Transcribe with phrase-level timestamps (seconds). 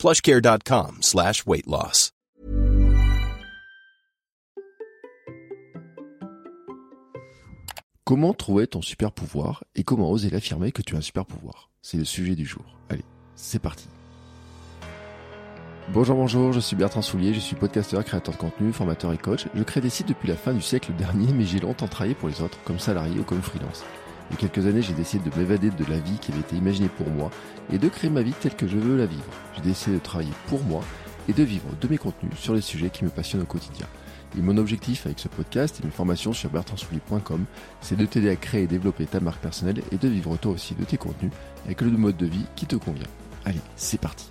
[0.00, 1.44] plushcare.com slash.
[8.04, 11.68] Comment trouver ton super pouvoir et comment oser l'affirmer que tu as un super pouvoir?
[11.82, 12.64] C'est le sujet du jour.
[12.88, 13.04] Allez,
[13.36, 13.88] c'est parti.
[15.92, 19.48] Bonjour, bonjour, je suis Bertrand Soulier, je suis podcasteur, créateur de contenu, formateur et coach.
[19.54, 22.28] Je crée des sites depuis la fin du siècle dernier, mais j'ai longtemps travaillé pour
[22.30, 23.84] les autres, comme salarié ou comme freelance.
[24.30, 26.56] Il y a quelques années, j'ai décidé de m'évader de la vie qui avait été
[26.56, 27.30] imaginée pour moi
[27.72, 29.24] et de créer ma vie telle que je veux la vivre.
[29.56, 30.82] J'ai décidé de travailler pour moi
[31.28, 33.86] et de vivre de mes contenus sur les sujets qui me passionnent au quotidien.
[34.38, 37.44] Et mon objectif avec ce podcast et mes formations sur bertrandsoulier.com,
[37.80, 40.74] c'est de t'aider à créer et développer ta marque personnelle et de vivre toi aussi
[40.74, 41.32] de tes contenus
[41.64, 43.08] avec le mode de vie qui te convient.
[43.44, 44.28] Allez, c'est parti.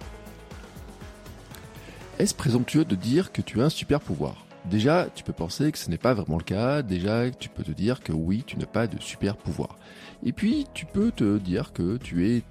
[2.18, 4.46] Est-ce présomptueux de dire que tu as un super pouvoir?
[4.66, 6.82] Déjà, tu peux penser que ce n'est pas vraiment le cas.
[6.82, 9.78] Déjà, tu peux te dire que oui, tu n'as pas de super pouvoir.
[10.24, 12.44] Et puis, tu peux te dire que tu es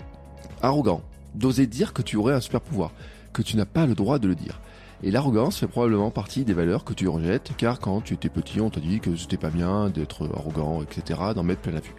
[0.63, 1.03] arrogant,
[1.35, 2.93] d'oser dire que tu aurais un super pouvoir,
[3.33, 4.61] que tu n'as pas le droit de le dire.
[5.03, 8.61] Et l'arrogance fait probablement partie des valeurs que tu rejettes, car quand tu étais petit,
[8.61, 11.95] on t'a dit que c'était pas bien d'être arrogant, etc., d'en mettre plein la vue.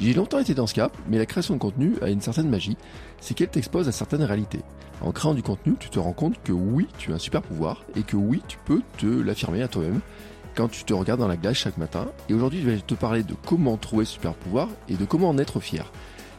[0.00, 2.76] J'ai longtemps été dans ce cas, mais la création de contenu a une certaine magie,
[3.20, 4.60] c'est qu'elle t'expose à certaines réalités.
[5.00, 7.84] En créant du contenu, tu te rends compte que oui, tu as un super pouvoir,
[7.96, 10.00] et que oui, tu peux te l'affirmer à toi-même
[10.54, 12.06] quand tu te regardes dans la glace chaque matin.
[12.28, 15.30] Et aujourd'hui, je vais te parler de comment trouver ce super pouvoir et de comment
[15.30, 15.90] en être fier.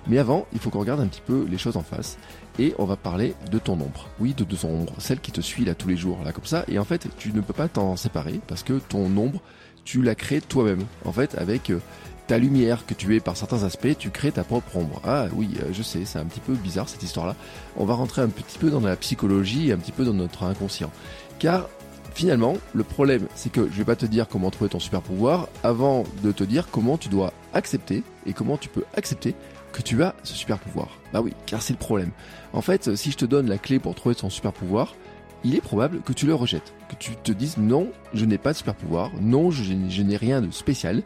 [0.08, 2.18] Mais avant, il faut qu'on regarde un petit peu les choses en face.
[2.60, 4.10] Et on va parler de ton ombre.
[4.20, 4.94] Oui, de ton ombre.
[4.98, 6.66] Celle qui te suit là tous les jours, là comme ça.
[6.68, 9.42] Et en fait, tu ne peux pas t'en séparer parce que ton ombre,
[9.86, 10.84] tu l'as créée toi-même.
[11.06, 11.80] En fait, avec euh,
[12.28, 15.02] ta lumière que tu es par certains aspects, tu crées ta propre ombre.
[15.04, 17.36] Ah oui, euh, je sais, c'est un petit peu bizarre cette histoire-là.
[17.78, 20.92] On va rentrer un petit peu dans la psychologie un petit peu dans notre inconscient.
[21.40, 21.68] Car
[22.14, 25.50] finalement, le problème, c'est que je vais pas te dire comment trouver ton super pouvoir
[25.64, 29.36] avant de te dire comment tu dois accepter et comment tu peux accepter
[29.74, 31.00] que tu as ce super pouvoir.
[31.12, 32.12] Bah oui, car c'est le problème.
[32.54, 34.96] En fait, si je te donne la clé pour trouver ton super pouvoir,
[35.44, 38.54] il est probable que tu le rejettes, que tu te dises non, je n'ai pas
[38.54, 41.04] de super pouvoir, non, je, n'ai rien de spécial.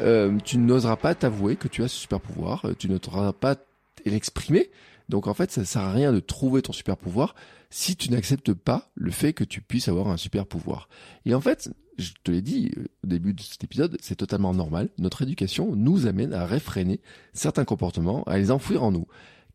[0.00, 3.56] Euh, tu n'oseras pas t'avouer que tu as ce super pouvoir, euh, tu n'oseras pas
[4.04, 4.70] l'exprimer.
[5.08, 7.34] Donc en fait, ça sert à rien de trouver ton super pouvoir
[7.70, 10.88] si tu n'acceptes pas le fait que tu puisses avoir un super pouvoir.
[11.24, 14.52] Et en fait, je te l'ai dit euh, au début de cet épisode, c'est totalement
[14.52, 14.90] normal.
[14.98, 17.00] Notre éducation nous amène à réfréner
[17.32, 19.06] certains comportements, à les enfouir en nous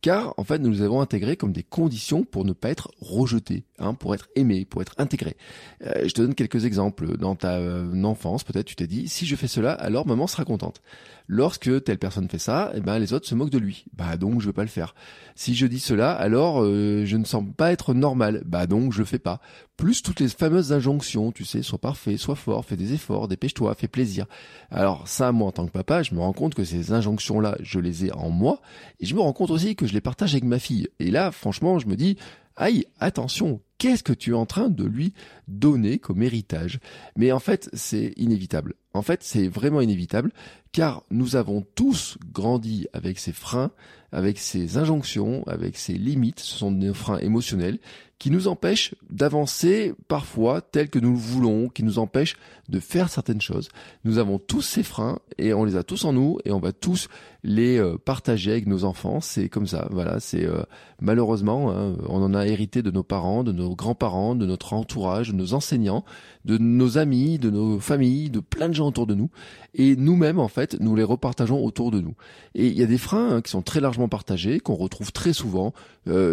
[0.04, 3.64] car en fait nous les avons intégrés comme des conditions pour ne pas être rejetés,
[3.80, 5.38] hein, pour être aimé, pour être intégré.
[5.86, 7.18] Euh, je te donne quelques exemples.
[7.18, 10.44] Dans ta euh, enfance, peut-être tu t'es dit, si je fais cela, alors maman sera
[10.44, 10.82] contente.
[11.28, 13.86] Lorsque telle personne fait ça, eh ben les autres se moquent de lui.
[13.94, 14.94] Bah donc je vais pas le faire.
[15.36, 18.44] Si je dis cela, alors euh, je ne sens pas être normal.
[18.46, 19.40] Bah donc je fais pas.
[19.78, 23.74] Plus toutes les fameuses injonctions, tu sais, sois parfait, sois fort, fais des efforts, dépêche-toi,
[23.74, 24.26] fais plaisir.
[24.70, 27.80] Alors ça, moi en tant que papa, je me rends compte que ces injonctions-là, je
[27.80, 28.62] les ai en moi,
[29.00, 30.88] et je me rends compte aussi que je les partage avec ma fille.
[31.00, 32.18] Et là, franchement, je me dis,
[32.56, 35.14] aïe, attention, qu'est-ce que tu es en train de lui
[35.48, 36.80] donner comme héritage?
[37.16, 38.76] Mais en fait, c'est inévitable.
[38.94, 40.32] En fait, c'est vraiment inévitable,
[40.72, 43.72] car nous avons tous grandi avec ces freins,
[44.12, 47.80] avec ces injonctions, avec ces limites, ce sont des freins émotionnels,
[48.20, 52.38] qui nous empêchent d'avancer parfois tel que nous le voulons, qui nous empêchent
[52.70, 53.68] de faire certaines choses.
[54.06, 56.72] Nous avons tous ces freins et on les a tous en nous et on va
[56.72, 57.10] tous
[57.44, 59.20] les euh, partager avec nos enfants.
[59.20, 60.22] C'est comme ça, voilà.
[60.22, 60.64] C'est euh,
[61.02, 65.30] malheureusement, hein, on en a hérité de nos parents, de nos grands-parents, de notre entourage,
[65.32, 66.06] de nos enseignants,
[66.46, 69.30] de nos amis, de nos familles, de plein de gens autour de nous.
[69.74, 72.16] Et nous-mêmes, en fait, nous les repartageons autour de nous.
[72.56, 75.34] Et il y a des freins hein, qui sont très largement partagés, qu'on retrouve très
[75.34, 75.74] souvent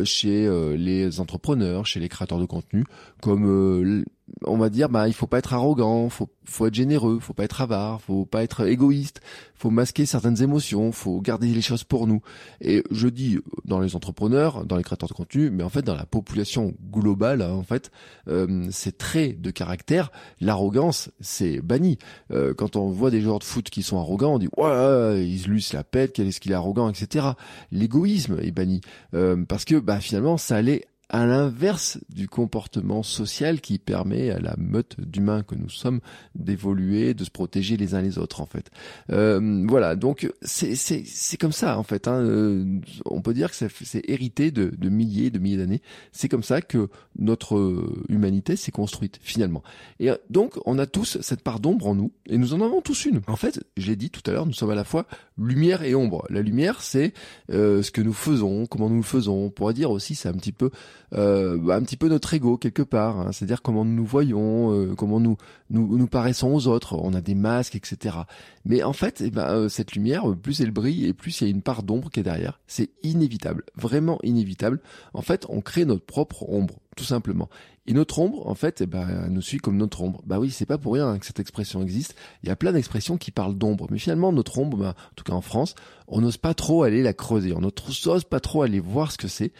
[0.04, 2.84] chez les entrepreneurs, chez les créateurs de contenu,
[3.20, 4.04] comme
[4.44, 7.44] on va dire bah il faut pas être arrogant, faut faut être généreux, faut pas
[7.44, 9.20] être avare, faut pas être égoïste,
[9.54, 12.22] faut masquer certaines émotions, faut garder les choses pour nous.
[12.60, 15.94] Et je dis dans les entrepreneurs, dans les créateurs de contenu, mais en fait dans
[15.94, 17.92] la population globale, hein, en fait,
[18.28, 20.10] euh, ces traits de caractère,
[20.40, 21.98] l'arrogance, c'est banni.
[22.32, 25.44] Euh, quand on voit des joueurs de foot qui sont arrogants, on dit ouais, il
[25.44, 27.28] lui la pète, quel est-ce qu'il est arrogant, etc.
[27.70, 28.80] L'égoïsme est banni
[29.14, 34.38] euh, parce que bah finalement ça allait à l'inverse du comportement social qui permet à
[34.38, 36.00] la meute d'humains que nous sommes
[36.36, 38.70] d'évoluer, de se protéger les uns les autres en fait.
[39.10, 42.06] Euh, voilà, donc c'est c'est c'est comme ça en fait.
[42.06, 42.20] Hein.
[42.20, 45.82] Euh, on peut dire que c'est hérité de, de milliers, de milliers d'années.
[46.12, 49.64] C'est comme ça que notre humanité s'est construite finalement.
[49.98, 53.04] Et donc on a tous cette part d'ombre en nous et nous en avons tous
[53.04, 53.20] une.
[53.26, 55.06] En fait, j'ai dit tout à l'heure, nous sommes à la fois
[55.38, 56.24] lumière et ombre.
[56.30, 57.12] La lumière, c'est
[57.50, 59.44] euh, ce que nous faisons, comment nous le faisons.
[59.46, 60.70] On pourrait dire aussi, c'est un petit peu
[61.14, 63.32] euh, bah, un petit peu notre ego quelque part, hein.
[63.32, 65.36] c'est-à-dire comment nous nous voyons, euh, comment nous,
[65.70, 66.96] nous nous paraissons aux autres.
[66.96, 68.16] On a des masques, etc.
[68.64, 71.46] Mais en fait, eh ben, euh, cette lumière, plus elle brille et plus il y
[71.48, 72.60] a une part d'ombre qui est derrière.
[72.66, 74.80] C'est inévitable, vraiment inévitable.
[75.14, 77.48] En fait, on crée notre propre ombre, tout simplement.
[77.86, 80.22] Et notre ombre, en fait, eh ben, nous suit comme notre ombre.
[80.26, 82.14] Bah oui, c'est pas pour rien que cette expression existe.
[82.42, 85.24] Il y a plein d'expressions qui parlent d'ombre, mais finalement, notre ombre, bah, en tout
[85.24, 85.74] cas en France,
[86.06, 87.52] on n'ose pas trop aller la creuser.
[87.54, 89.52] On n'ose pas trop aller voir ce que c'est.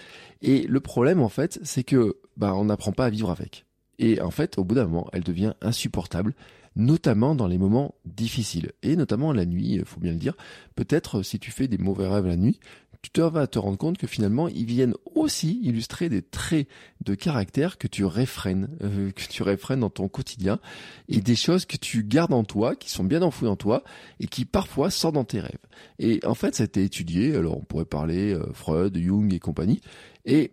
[0.43, 3.65] Et le problème, en fait, c'est que bah, on n'apprend pas à vivre avec.
[3.99, 6.35] Et en fait, au bout d'un moment, elle devient insupportable,
[6.77, 8.73] notamment dans les moments difficiles.
[8.83, 10.35] Et notamment la nuit, il faut bien le dire.
[10.75, 12.61] Peut-être si tu fais des mauvais rêves la nuit,
[13.03, 16.69] tu vas te rendre compte que finalement, ils viennent aussi illustrer des traits
[17.01, 20.61] de caractère que tu réfrènes, euh, que tu réfrènes dans ton quotidien,
[21.09, 23.83] et des choses que tu gardes en toi, qui sont bien enfouies en toi,
[24.21, 25.59] et qui parfois sortent dans tes rêves.
[25.99, 29.41] Et en fait, ça a été étudié, alors on pourrait parler euh, Freud, Jung et
[29.41, 29.81] compagnie,
[30.27, 30.53] et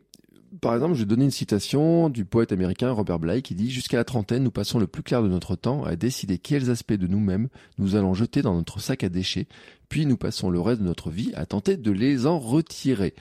[0.62, 3.98] par exemple, je vais donner une citation du poète américain Robert Bly qui dit Jusqu'à
[3.98, 7.08] la trentaine, nous passons le plus clair de notre temps à décider quels aspects de
[7.08, 9.48] nous-mêmes nous allons jeter dans notre sac à déchets,
[9.90, 13.14] puis nous passons le reste de notre vie à tenter de les en retirer.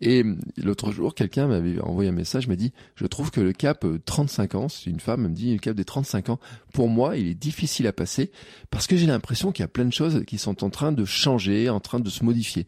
[0.00, 0.24] Et
[0.58, 4.54] l'autre jour, quelqu'un m'avait envoyé un message, m'a dit, je trouve que le cap 35
[4.54, 6.40] euh, ans, c'est une femme, me dit, le cap des 35 ans,
[6.72, 8.30] pour moi, il est difficile à passer
[8.70, 11.04] parce que j'ai l'impression qu'il y a plein de choses qui sont en train de
[11.04, 12.66] changer, en train de se modifier.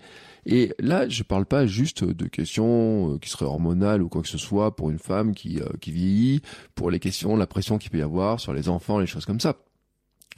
[0.51, 4.29] Et là, je parle pas juste de questions euh, qui seraient hormonales ou quoi que
[4.29, 6.41] ce soit pour une femme qui, euh, qui vieillit,
[6.75, 9.41] pour les questions, la pression qu'il peut y avoir sur les enfants, les choses comme
[9.41, 9.57] ça.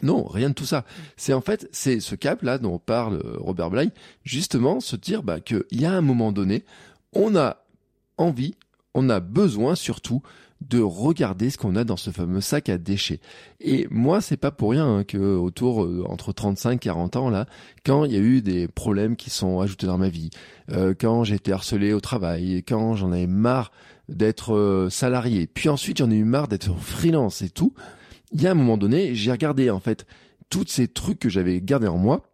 [0.02, 0.84] Non, rien de tout ça.
[1.16, 3.92] C'est en fait, c'est ce cap là dont parle euh, Robert Bly,
[4.24, 6.64] justement se dire bah, qu'il y a un moment donné,
[7.12, 7.58] on a
[8.18, 8.56] envie,
[8.94, 10.22] on a besoin surtout
[10.60, 13.20] de regarder ce qu'on a dans ce fameux sac à déchets.
[13.60, 17.30] Et moi, c'est pas pour rien hein, que autour euh, entre 35 et 40 ans
[17.30, 17.46] là,
[17.84, 20.30] quand il y a eu des problèmes qui sont ajoutés dans ma vie,
[20.70, 23.72] euh, quand j'ai été harcelé au travail, quand j'en avais marre
[24.08, 27.72] d'être salarié, puis ensuite j'en ai eu marre d'être freelance et tout,
[28.32, 30.06] il y a un moment donné, j'ai regardé en fait
[30.50, 32.29] tous ces trucs que j'avais gardés en moi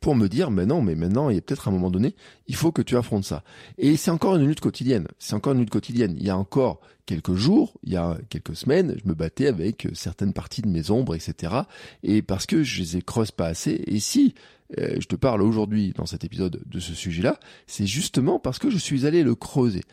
[0.00, 2.14] pour me dire, mais non, mais maintenant, il y a peut-être un moment donné,
[2.46, 3.42] il faut que tu affrontes ça.
[3.78, 5.08] Et c'est encore une lutte quotidienne.
[5.18, 6.14] C'est encore une lutte quotidienne.
[6.18, 9.88] Il y a encore quelques jours, il y a quelques semaines, je me battais avec
[9.94, 11.54] certaines parties de mes ombres, etc.
[12.02, 13.82] Et parce que je les ai creuse pas assez.
[13.86, 14.34] Et si
[14.78, 18.68] euh, je te parle aujourd'hui dans cet épisode de ce sujet-là, c'est justement parce que
[18.68, 19.84] je suis allé le creuser.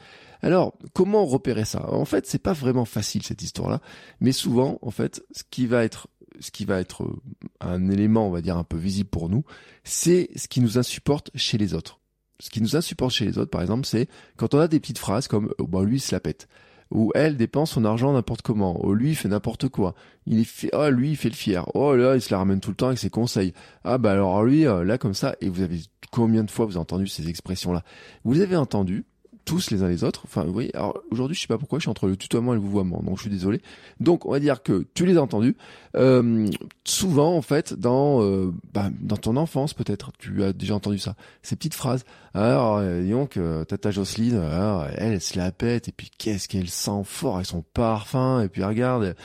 [0.42, 1.90] Alors, comment repérer ça?
[1.92, 3.82] En fait, c'est pas vraiment facile cette histoire-là,
[4.20, 6.08] mais souvent, en fait, ce qui va être
[6.40, 7.22] ce qui va être euh,
[7.60, 9.44] un élément, on va dire, un peu visible pour nous,
[9.84, 12.00] c'est ce qui nous insupporte chez les autres.
[12.40, 14.98] Ce qui nous insupporte chez les autres, par exemple, c'est quand on a des petites
[14.98, 16.48] phrases comme oh, ben lui il se la pète.
[16.92, 19.96] Ou elle dépense son argent n'importe comment, oh lui il fait n'importe quoi,
[20.28, 22.70] il fait, oh lui il fait le fier, oh là il se la ramène tout
[22.70, 23.54] le temps avec ses conseils,
[23.84, 25.80] ah bah alors lui euh, là comme ça, et vous avez
[26.12, 27.84] combien de fois vous avez entendu ces expressions là
[28.24, 29.06] Vous avez entendu
[29.46, 30.24] tous les uns les autres.
[30.26, 30.72] Enfin, oui.
[30.74, 33.18] Alors aujourd'hui, je sais pas pourquoi je suis entre le tutoiement et le vouvoiement, donc
[33.18, 33.62] je suis désolé.
[34.00, 35.56] Donc, on va dire que tu les as entendus.
[35.96, 36.50] Euh,
[36.84, 41.16] souvent, en fait, dans euh, bah, dans ton enfance, peut-être, tu as déjà entendu ça.
[41.44, 42.04] Ces petites phrases.
[42.34, 46.50] Alors, euh, disons que Tata Jocelyne, alors, elle, elle se la pète, et puis qu'est-ce
[46.50, 49.16] qu'elle sent fort avec son parfum, et puis regarde.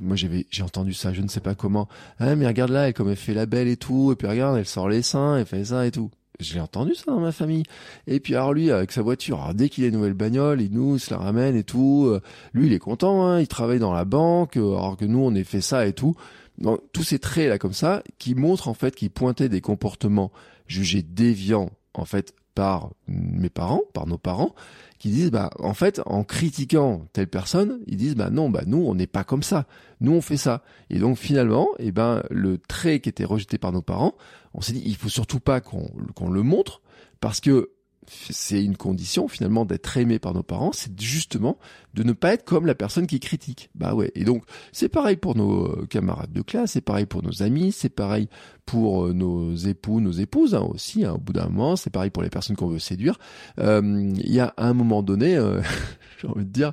[0.00, 1.86] moi j'avais j'ai entendu ça je ne sais pas comment
[2.18, 4.56] ah mais regarde là elle comme elle fait la belle et tout et puis regarde
[4.56, 6.10] elle sort les seins elle fait ça et tout
[6.42, 7.62] j'ai entendu ça dans ma famille.
[8.06, 10.98] Et puis alors lui, avec sa voiture, dès qu'il a une nouvelle bagnole, il nous
[10.98, 12.06] se la ramène et tout.
[12.06, 12.20] Euh,
[12.52, 15.34] lui, il est content, hein, il travaille dans la banque, euh, alors que nous, on
[15.34, 16.14] ait fait ça et tout.
[16.58, 20.30] Donc, tous ces traits là comme ça, qui montrent en fait, qui pointaient des comportements
[20.66, 24.54] jugés déviants en fait par mes parents, par nos parents,
[25.02, 28.78] qui disent bah en fait en critiquant telle personne, ils disent bah non bah nous
[28.86, 29.66] on n'est pas comme ça,
[30.00, 30.62] nous on fait ça.
[30.90, 34.14] Et donc finalement, et eh ben le trait qui était rejeté par nos parents,
[34.54, 36.82] on s'est dit il faut surtout pas qu'on qu'on le montre
[37.18, 37.70] parce que
[38.08, 41.58] c'est une condition finalement d'être aimé par nos parents, c'est justement
[41.94, 43.70] de ne pas être comme la personne qui critique.
[43.74, 44.10] Bah ouais.
[44.14, 47.72] Et donc c'est pareil pour nos euh, camarades de classe, c'est pareil pour nos amis,
[47.72, 48.28] c'est pareil
[48.66, 51.04] pour euh, nos époux, nos épouses hein, aussi.
[51.04, 53.18] Hein, au bout d'un moment, c'est pareil pour les personnes qu'on veut séduire.
[53.58, 55.38] Euh, il y a un moment donné,
[56.22, 56.72] j'ai envie de dire,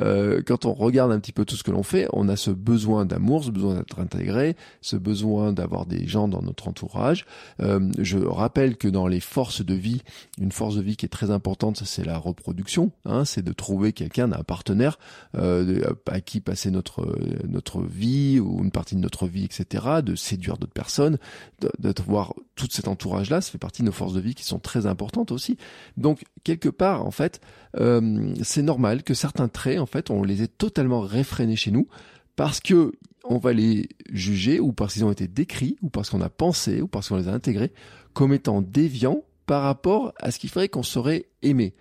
[0.00, 2.50] euh, quand on regarde un petit peu tout ce que l'on fait, on a ce
[2.50, 7.26] besoin d'amour, ce besoin d'être intégré, ce besoin d'avoir des gens dans notre entourage.
[7.60, 10.02] Euh, je rappelle que dans les forces de vie,
[10.40, 12.90] une force de vie qui est très importante, c'est la reproduction.
[13.04, 14.98] Hein, c'est de trouver quelqu'un, un partenaire
[15.36, 19.86] euh, à qui passer notre notre vie ou une partie de notre vie, etc.
[20.02, 21.18] De séduire d'autres personnes,
[21.60, 24.44] de, de voir tout cet entourage-là, ça fait partie de nos forces de vie qui
[24.44, 25.56] sont très importantes aussi.
[25.96, 27.40] Donc quelque part, en fait,
[27.76, 31.88] euh, c'est normal que certains traits, en fait, on les ait totalement réfrénés chez nous
[32.36, 32.92] parce que
[33.24, 36.80] on va les juger ou parce qu'ils ont été décrits ou parce qu'on a pensé
[36.80, 37.72] ou parce qu'on les a intégrés
[38.14, 41.74] comme étant déviants par rapport à ce qu'il ferait qu'on serait aimé.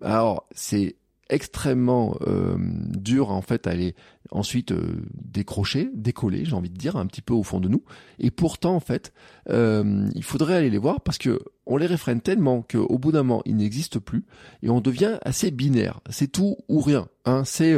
[0.00, 0.96] Alors, c'est
[1.32, 3.94] extrêmement euh, dur en fait à aller
[4.30, 7.82] ensuite euh, décrocher, décoller, j'ai envie de dire, un petit peu au fond de nous.
[8.18, 9.12] Et pourtant, en fait,
[9.48, 13.22] euh, il faudrait aller les voir parce que on les réfrène tellement qu'au bout d'un
[13.22, 14.24] moment, ils n'existent plus
[14.62, 16.00] et on devient assez binaire.
[16.10, 17.06] C'est tout ou rien.
[17.24, 17.44] Hein.
[17.44, 17.72] C'est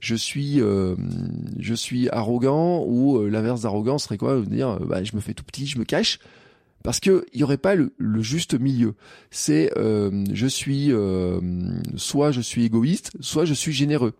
[0.00, 4.40] je suis je suis arrogant ou l'inverse d'arrogant serait quoi?
[4.40, 6.18] Dire bah, je me fais tout petit, je me cache
[6.82, 8.94] parce que il y aurait pas le, juste milieu.
[9.30, 11.40] C'est euh, je suis euh,
[11.96, 14.14] soit je suis égoïste, soit je suis généreux.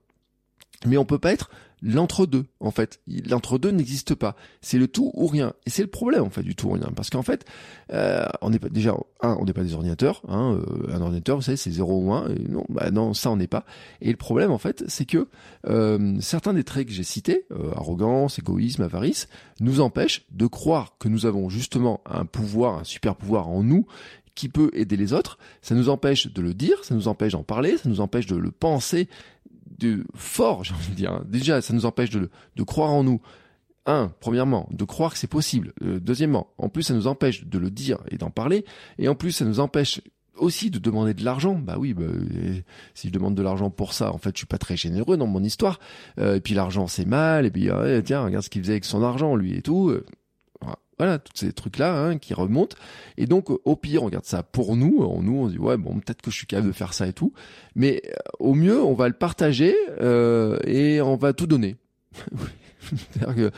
[0.86, 1.50] Mais on peut pas être
[1.82, 3.00] l'entre-deux, en fait.
[3.06, 4.36] L'entre-deux n'existe pas.
[4.60, 5.52] C'est le tout ou rien.
[5.66, 6.90] Et c'est le problème, en fait, du tout ou rien.
[6.94, 7.44] Parce qu'en fait,
[7.92, 11.36] euh, on n'est pas, déjà, un, on n'est pas des ordinateurs, hein, euh, un ordinateur,
[11.36, 12.28] vous savez, c'est 0 ou 1.
[12.28, 13.64] Et non, bah non, ça, on n'est pas.
[14.00, 15.28] Et le problème, en fait, c'est que
[15.66, 17.46] euh, certains des traits que j'ai cités,
[17.76, 19.28] arrogance, égoïsme, avarice,
[19.60, 23.86] nous empêchent de croire que nous avons justement un pouvoir, un super pouvoir en nous
[24.34, 27.42] qui peut aider les autres, ça nous empêche de le dire, ça nous empêche d'en
[27.42, 29.08] parler, ça nous empêche de le penser
[29.78, 31.22] de fort, j'ai envie de dire.
[31.26, 33.20] Déjà, ça nous empêche de, de croire en nous.
[33.84, 35.72] Un, premièrement, de croire que c'est possible.
[35.82, 38.64] Euh, deuxièmement, en plus, ça nous empêche de le dire et d'en parler.
[38.98, 40.00] Et en plus, ça nous empêche
[40.36, 41.56] aussi de demander de l'argent.
[41.56, 42.04] Bah oui, bah,
[42.94, 45.26] si je demande de l'argent pour ça, en fait, je suis pas très généreux dans
[45.26, 45.80] mon histoire.
[46.18, 47.44] Euh, et puis l'argent, c'est mal.
[47.44, 47.70] Et puis,
[48.04, 49.92] tiens, regarde ce qu'il faisait avec son argent, lui et tout.
[51.02, 52.76] Euh, voilà, tous ces trucs-là hein, qui remontent.
[53.16, 55.04] Et donc, au pire, on garde ça pour nous.
[55.20, 57.32] Nous, on dit, ouais, bon, peut-être que je suis capable de faire ça et tout.
[57.74, 61.76] Mais euh, au mieux, on va le partager euh, et on va tout donner.
[63.36, 63.50] Que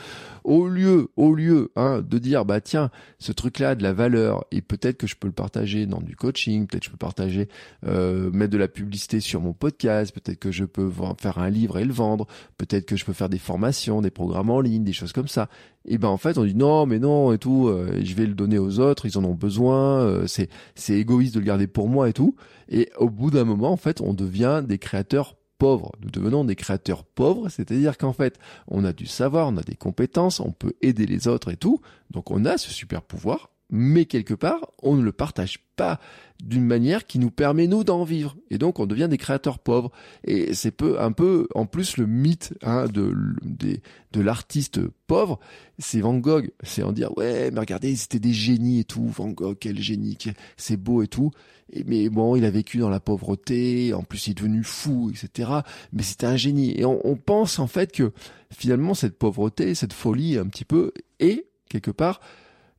[0.43, 4.45] au lieu, au lieu hein, de dire bah tiens, ce truc-là a de la valeur
[4.51, 7.49] et peut-être que je peux le partager dans du coaching, peut-être que je peux partager,
[7.85, 11.79] euh, mettre de la publicité sur mon podcast, peut-être que je peux faire un livre
[11.79, 12.27] et le vendre,
[12.57, 15.49] peut-être que je peux faire des formations, des programmes en ligne, des choses comme ça.
[15.85, 18.33] Et ben en fait on dit non mais non et tout, euh, je vais le
[18.35, 21.89] donner aux autres, ils en ont besoin, euh, c'est c'est égoïste de le garder pour
[21.89, 22.35] moi et tout.
[22.69, 25.91] Et au bout d'un moment en fait on devient des créateurs pauvres.
[26.01, 29.75] Nous devenons des créateurs pauvres, c'est-à-dire qu'en fait, on a du savoir, on a des
[29.75, 31.81] compétences, on peut aider les autres et tout.
[32.11, 35.99] Donc on a ce super pouvoir, mais quelque part, on ne le partage pas
[36.43, 38.35] d'une manière qui nous permet nous d'en vivre.
[38.51, 39.91] Et donc on devient des créateurs pauvres.
[40.23, 43.13] Et c'est peu, un peu en plus le mythe hein, de,
[44.13, 45.39] l'artiste pauvre,
[45.79, 46.51] c'est Van Gogh.
[46.63, 49.07] C'est en dire ouais mais regardez c'était des génies et tout.
[49.07, 50.17] Van Gogh quel génie,
[50.57, 51.31] c'est beau et tout.
[51.73, 55.09] Et, mais bon il a vécu dans la pauvreté, en plus il est devenu fou,
[55.09, 55.49] etc.
[55.91, 56.79] Mais c'était un génie.
[56.79, 58.11] Et on, on pense en fait que
[58.51, 62.19] finalement cette pauvreté, cette folie un petit peu est quelque part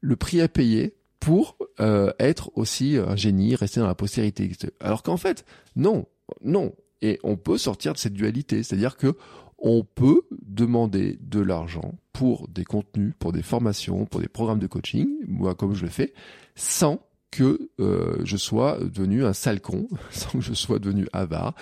[0.07, 4.49] le prix à payer pour euh, être aussi un génie, rester dans la postérité.
[4.79, 5.45] Alors qu'en fait,
[5.75, 6.07] non,
[6.45, 6.75] non.
[7.03, 9.17] Et on peut sortir de cette dualité, c'est-à-dire que
[9.59, 14.69] on peut demander de l'argent pour des contenus, pour des formations, pour des programmes de
[14.69, 16.15] coaching, moi comme je le fais,
[16.55, 17.01] sans
[17.33, 21.55] que euh, je sois devenu un sale con, sans que je sois devenu avare.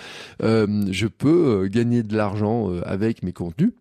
[0.43, 3.71] Euh, je peux gagner de l'argent avec mes contenus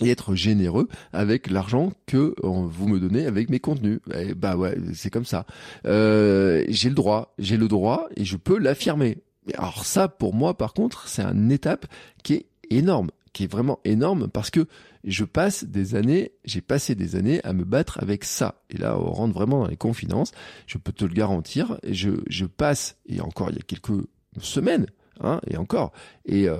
[0.00, 4.00] et être généreux avec l'argent que euh, vous me donnez avec mes contenus.
[4.14, 5.46] Et bah ouais, c'est comme ça.
[5.86, 9.18] Euh, j'ai le droit, j'ai le droit et je peux l'affirmer.
[9.56, 11.86] Alors ça, pour moi, par contre, c'est une étape
[12.22, 14.66] qui est énorme, qui est vraiment énorme parce que
[15.04, 18.62] je passe des années, j'ai passé des années à me battre avec ça.
[18.68, 20.32] Et là, on rentre vraiment dans les confidences.
[20.66, 21.78] Je peux te le garantir.
[21.88, 24.04] Je, je passe, et encore il y a quelques
[24.40, 24.86] semaines,
[25.20, 25.92] Hein, et encore,
[26.26, 26.58] et euh,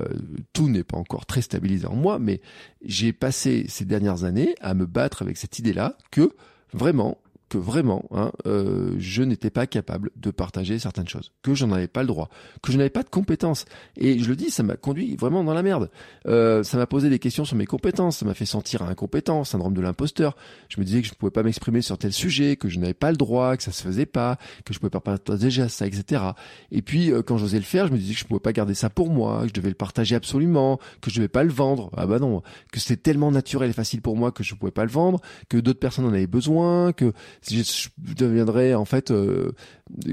[0.52, 2.40] tout n'est pas encore très stabilisé en moi, mais
[2.84, 6.34] j'ai passé ces dernières années à me battre avec cette idée-là que
[6.72, 11.70] vraiment que vraiment, hein, euh, je n'étais pas capable de partager certaines choses, que j'en
[11.72, 12.28] avais pas le droit,
[12.62, 13.64] que je n'avais pas de compétences.
[13.96, 15.90] Et je le dis, ça m'a conduit vraiment dans la merde.
[16.26, 19.74] Euh, ça m'a posé des questions sur mes compétences, ça m'a fait sentir incompétent, syndrome
[19.74, 20.36] de l'imposteur.
[20.68, 22.94] Je me disais que je ne pouvais pas m'exprimer sur tel sujet, que je n'avais
[22.94, 26.22] pas le droit, que ça se faisait pas, que je pouvais pas partager ça, etc.
[26.70, 28.74] Et puis euh, quand j'osais le faire, je me disais que je pouvais pas garder
[28.74, 31.90] ça pour moi, que je devais le partager absolument, que je devais pas le vendre.
[31.96, 34.84] Ah bah non, que c'était tellement naturel et facile pour moi que je pouvais pas
[34.84, 37.12] le vendre, que d'autres personnes en avaient besoin, que
[37.48, 39.52] je, deviendrais en fait euh,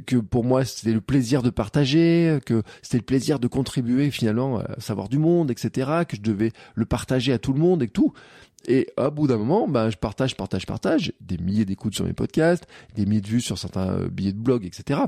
[0.05, 4.59] que pour moi c'était le plaisir de partager, que c'était le plaisir de contribuer finalement
[4.59, 6.03] à savoir du monde, etc.
[6.07, 8.13] Que je devais le partager à tout le monde et tout.
[8.67, 12.13] Et à bout d'un moment, ben, je partage, partage, partage, des milliers d'écoutes sur mes
[12.13, 12.65] podcasts,
[12.95, 15.01] des milliers de vues sur certains euh, billets de blog, etc.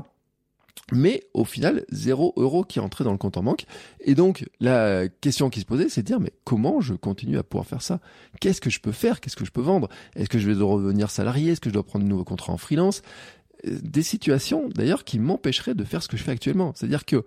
[0.92, 3.66] Mais au final, zéro euro qui entrait dans le compte en banque.
[4.00, 7.42] Et donc, la question qui se posait, c'est de dire, mais comment je continue à
[7.42, 8.00] pouvoir faire ça?
[8.40, 9.20] Qu'est-ce que je peux faire?
[9.20, 9.88] Qu'est-ce que je peux vendre?
[10.16, 11.52] Est-ce que je vais revenir salarié?
[11.52, 13.02] Est-ce que je dois prendre de nouveaux contrats en freelance?
[13.64, 16.72] Des situations, d'ailleurs, qui m'empêcheraient de faire ce que je fais actuellement.
[16.74, 17.24] C'est-à-dire que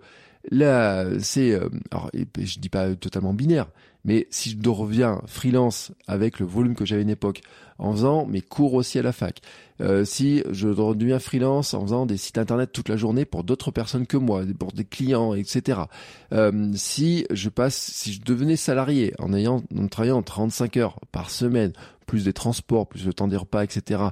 [0.50, 3.68] là, c'est, euh, alors, je dis pas totalement binaire,
[4.04, 7.42] mais si je reviens freelance avec le volume que j'avais à une époque,
[7.78, 9.40] en faisant mes cours aussi à la fac,
[9.80, 13.70] euh, si je redeviens freelance en faisant des sites internet toute la journée pour d'autres
[13.70, 15.80] personnes que moi, pour des clients, etc.
[16.32, 21.30] Euh, si je passe, si je devenais salarié en ayant, en travaillant 35 heures par
[21.30, 21.72] semaine,
[22.06, 24.02] plus des transports, plus le temps des repas, etc.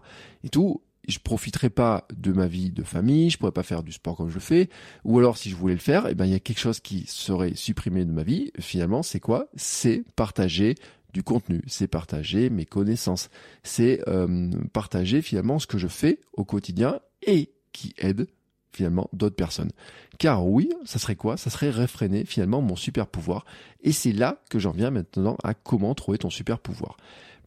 [0.42, 3.92] et tout, je profiterai pas de ma vie de famille, je pourrais pas faire du
[3.92, 4.68] sport comme je le fais,
[5.04, 7.04] ou alors si je voulais le faire, eh ben il y a quelque chose qui
[7.06, 8.52] serait supprimé de ma vie.
[8.58, 9.48] Finalement, c'est quoi?
[9.54, 10.74] C'est partager
[11.12, 13.30] du contenu, c'est partager mes connaissances,
[13.62, 18.26] c'est euh, partager finalement ce que je fais au quotidien et qui aide
[18.72, 19.72] finalement d'autres personnes.
[20.18, 21.36] Car oui, ça serait quoi?
[21.36, 23.44] Ça serait réfréner finalement mon super pouvoir.
[23.82, 26.96] Et c'est là que j'en viens maintenant à comment trouver ton super pouvoir.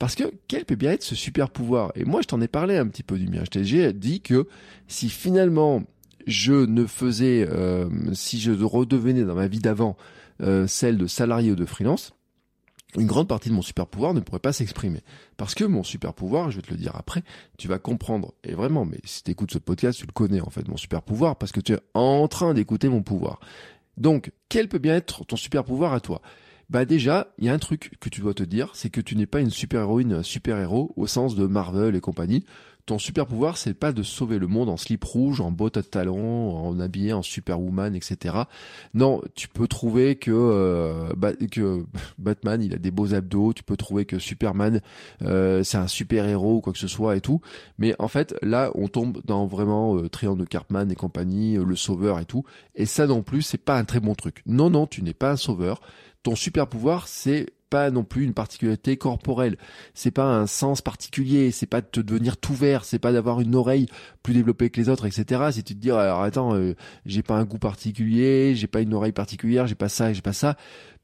[0.04, 1.94] Parce que quel peut bien être ce super pouvoir?
[1.96, 3.44] Et moi, je t'en ai parlé un petit peu du mien.
[3.46, 4.50] Je t'ai dit que
[4.90, 5.82] si finalement
[6.28, 9.96] je ne faisais, euh, si je redevenais dans ma vie d'avant
[10.42, 12.16] euh, celle de salarié ou de freelance,
[12.98, 15.00] une grande partie de mon super pouvoir ne pourrait pas s'exprimer.
[15.38, 17.24] Parce que mon super pouvoir, je vais te le dire après,
[17.58, 20.50] tu vas comprendre, et vraiment, mais si tu écoutes ce podcast, tu le connais en
[20.50, 23.40] fait, mon super pouvoir, parce que tu es en train d'écouter mon pouvoir.
[23.96, 26.22] Donc, quel peut bien être ton super pouvoir à toi?
[26.70, 29.16] Bah déjà, il y a un truc que tu dois te dire, c'est que tu
[29.16, 32.46] n'es pas une super-héroïne, super-héros au sens de Marvel et compagnie.
[32.86, 35.84] Ton super pouvoir, c'est pas de sauver le monde en slip rouge, en bottes à
[35.84, 38.36] talons, en habillé en superwoman, etc.
[38.94, 41.14] Non, tu peux trouver que euh,
[42.18, 43.54] Batman, il a des beaux abdos.
[43.54, 44.82] Tu peux trouver que Superman,
[45.22, 47.40] euh, c'est un super héros ou quoi que ce soit et tout.
[47.78, 51.76] Mais en fait, là, on tombe dans vraiment euh, Triangle de Cartman et compagnie, le
[51.78, 52.44] sauveur et tout.
[52.76, 54.42] Et ça non plus, c'est pas un très bon truc.
[54.46, 55.80] Non, non, tu n'es pas un sauveur
[56.24, 59.58] ton super pouvoir, c'est pas non plus une particularité corporelle.
[59.96, 61.50] C'est pas un sens particulier.
[61.50, 62.86] C'est pas de te devenir tout vert.
[62.86, 63.88] C'est pas d'avoir une oreille
[64.22, 65.50] plus développée que les autres, etc.
[65.52, 66.76] C'est de te dire, alors attends, euh,
[67.08, 70.34] j'ai pas un goût particulier, j'ai pas une oreille particulière, j'ai pas ça, j'ai pas
[70.34, 70.56] ça.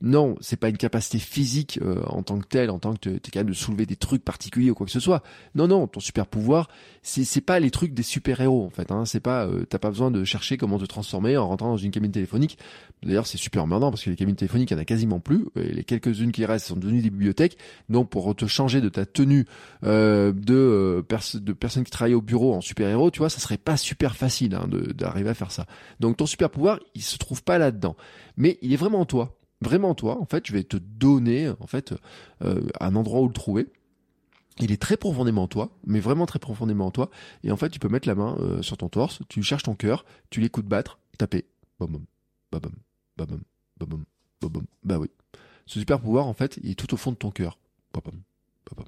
[0.02, 3.32] Non, c'est pas une capacité physique euh, en tant que telle, en tant que t'es
[3.32, 5.24] capable de soulever des trucs particuliers ou quoi que ce soit.
[5.56, 6.70] Non, non, ton super pouvoir,
[7.04, 8.94] c'est pas les trucs des super héros en fait.
[8.94, 9.04] Hein.
[9.04, 11.92] C'est pas, euh, t'as pas besoin de chercher comment te transformer en rentrant dans une
[11.92, 12.58] cabine téléphonique.
[13.04, 15.48] D'ailleurs, c'est super maintenant parce que les cabines téléphoniques, il y en a quasiment plus.
[15.58, 17.58] Et les quelques-unes qui restent sont devenues des bibliothèques.
[17.90, 19.48] Donc, pour te changer de ta tenue
[19.84, 23.58] euh, de de personnes qui travaillent au bureau en super héros, tu vois, ça serait
[23.58, 25.66] pas super facile hein, d'arriver à faire ça.
[26.00, 27.98] Donc, ton super pouvoir, il se trouve pas là-dedans,
[28.38, 31.94] mais il est vraiment toi vraiment toi, en fait, je vais te donner en fait
[32.44, 33.68] euh, un endroit où le trouver.
[34.62, 37.10] Il est très profondément en toi, mais vraiment très profondément en toi.
[37.44, 39.76] Et en fait, tu peux mettre la main euh, sur ton torse, tu cherches ton
[39.76, 41.46] cœur, tu l'écoutes battre, taper,
[41.80, 42.72] bam bam, bam
[43.18, 43.42] bam,
[43.80, 44.04] bam
[44.42, 45.10] bam, Bah oui.
[45.66, 47.58] Ce super pouvoir, en fait, il est tout au fond de ton cœur.
[47.94, 48.86] Bam bam,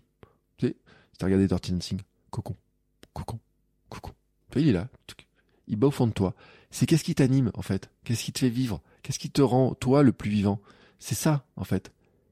[0.57, 0.75] Tu sais,
[1.12, 2.55] si t'as regardé Dirty Dancing, cocon,
[3.13, 3.39] cocon,
[3.89, 4.12] cocon.
[4.55, 4.89] Il est là.
[5.67, 6.36] Il bat au fond de toi.
[6.69, 7.89] C'est qu'est-ce qui t'anime, en fait?
[8.03, 8.81] Qu'est-ce qui te fait vivre?
[9.03, 10.59] Qu'est-ce qui te rend, toi, le plus vivant?
[10.99, 11.91] C'est ça, en fait.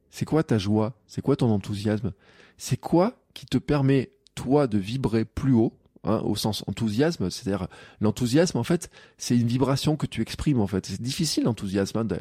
[0.10, 0.96] C'est quoi ta joie?
[1.08, 2.14] C'est quoi ton enthousiasme?
[2.58, 7.68] C'est quoi qui te permet, toi, de vibrer plus haut Hein, au sens enthousiasme, c'est-à-dire
[8.00, 10.86] l'enthousiasme en fait, c'est une vibration que tu exprimes en fait.
[10.86, 12.18] C'est difficile l'enthousiasme hein, de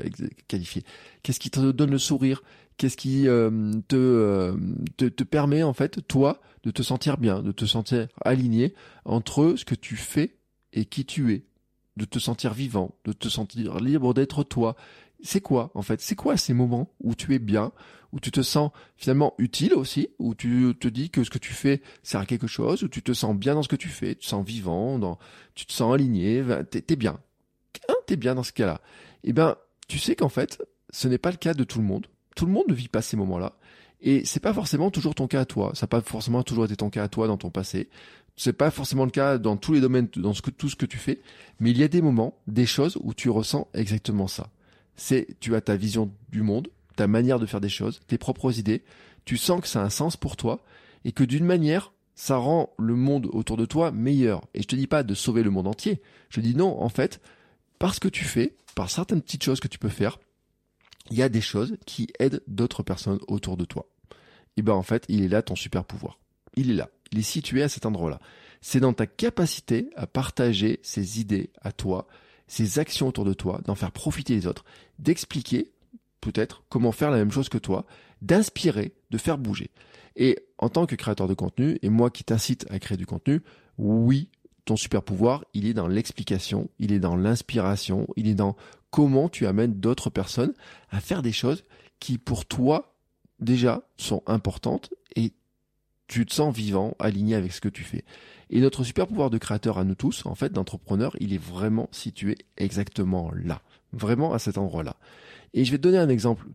[0.49, 0.83] qualifier.
[1.23, 2.43] Qu'est-ce qui te donne le sourire?
[2.77, 4.57] Qu'est-ce qui euh, te, euh,
[4.97, 9.55] te, te permet en fait toi de te sentir bien, de te sentir aligné entre
[9.57, 10.35] ce que tu fais
[10.73, 11.45] et qui tu es?
[11.99, 14.77] De te sentir vivant, de te sentir libre d'être toi.
[15.23, 16.01] C'est quoi en fait?
[16.01, 17.73] C'est quoi ces moments où tu es bien,
[18.13, 21.53] où tu te sens finalement utile aussi, où tu te dis que ce que tu
[21.53, 24.15] fais sert à quelque chose, où tu te sens bien dans ce que tu fais,
[24.15, 25.19] tu te sens vivant,
[25.55, 27.19] tu te sens aligné, t'es es bien.
[27.89, 28.81] Hein, t'es bien dans ce cas-là.
[29.25, 29.57] Eh ben,
[29.89, 32.07] tu sais qu'en fait, ce n'est pas le cas de tout le monde.
[32.37, 33.55] Tout le monde ne vit pas ces moments-là.
[34.01, 35.73] Et c'est pas forcément toujours ton cas à toi.
[35.75, 37.89] Ça n'a pas forcément toujours été ton cas à toi dans ton passé.
[38.39, 41.21] C'est pas forcément le cas dans tous les domaines, dans tout ce que tu fais,
[41.59, 44.49] mais il y a des moments, des choses où tu ressens exactement ça.
[44.95, 48.57] C'est, tu as ta vision du monde, ta manière de faire des choses, tes propres
[48.57, 48.85] idées,
[49.25, 50.63] tu sens que ça a un sens pour toi,
[51.05, 54.45] et que d'une manière, ça rend le monde autour de toi meilleur.
[54.55, 56.01] Et je te dis pas de sauver le monde entier.
[56.31, 57.21] Je dis non, en fait,
[57.81, 60.21] parce que tu fais, par certaines petites choses que tu peux faire,
[61.11, 63.87] il y a des choses qui aident d'autres personnes autour de toi.
[64.57, 66.21] Et ben en fait, il est là ton super pouvoir.
[66.55, 68.21] Il est là il est situé à cet endroit-là.
[68.61, 72.09] C'est dans ta capacité à partager ces idées à toi,
[72.47, 74.65] ces actions autour de toi, d'en faire profiter les autres,
[74.99, 75.73] d'expliquer
[76.21, 77.87] peut-être comment faire la même chose que toi,
[78.23, 79.71] d'inspirer, de faire bouger.
[80.17, 83.43] Et en tant que créateur de contenu, et moi qui t'incite à créer du contenu,
[83.79, 84.31] oui,
[84.65, 88.57] ton super pouvoir, il est dans l'explication, il est dans l'inspiration, il est dans
[88.91, 90.55] comment tu amènes d'autres personnes
[90.91, 91.65] à faire des choses
[92.01, 92.95] qui pour toi
[93.39, 95.33] déjà sont importantes et
[96.09, 98.05] tu te sens vivant, aligné avec ce que tu fais.
[98.51, 101.89] Et notre super pouvoir de créateur à nous tous, en fait, d'entrepreneur, il est vraiment
[101.93, 103.61] situé exactement là.
[103.93, 104.97] Vraiment à cet endroit-là.
[105.55, 106.47] Et je vais te donner un exemple.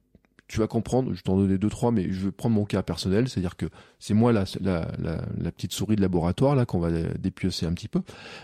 [0.48, 3.30] Tu vas comprendre, je t'en donner deux, trois, mais je vais prendre mon cas personnel,
[3.30, 3.68] c'est-à-dire que
[4.00, 7.88] c'est moi la, la, la, petite souris de laboratoire, là, qu'on va dépiocer un petit
[7.88, 8.02] peu.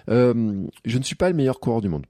[0.10, 2.06] Euh, je ne suis pas le meilleur coureur du monde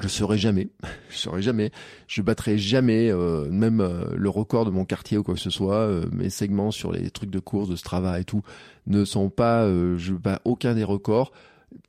[0.00, 0.68] je serai jamais,
[1.10, 1.70] je serai jamais,
[2.06, 5.50] je battrai jamais euh, même euh, le record de mon quartier ou quoi que ce
[5.50, 5.76] soit.
[5.76, 8.42] Euh, mes segments sur les trucs de course, de Strava et tout
[8.86, 11.32] ne sont pas, je bats aucun des records.